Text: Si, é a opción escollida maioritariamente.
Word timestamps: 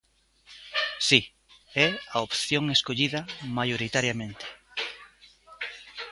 Si, 1.07 1.19
é 1.85 1.87
a 2.15 2.17
opción 2.27 2.63
escollida 2.75 3.21
maioritariamente. 3.57 4.45